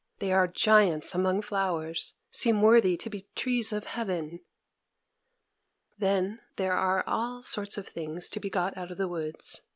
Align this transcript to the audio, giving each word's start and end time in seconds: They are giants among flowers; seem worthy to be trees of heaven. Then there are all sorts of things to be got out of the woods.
They 0.17 0.31
are 0.33 0.47
giants 0.47 1.13
among 1.13 1.43
flowers; 1.43 2.15
seem 2.31 2.63
worthy 2.63 2.97
to 2.97 3.07
be 3.07 3.27
trees 3.35 3.71
of 3.71 3.83
heaven. 3.85 4.39
Then 5.95 6.41
there 6.55 6.73
are 6.73 7.03
all 7.05 7.43
sorts 7.43 7.77
of 7.77 7.87
things 7.87 8.27
to 8.31 8.39
be 8.39 8.49
got 8.49 8.75
out 8.75 8.89
of 8.89 8.97
the 8.97 9.07
woods. 9.07 9.61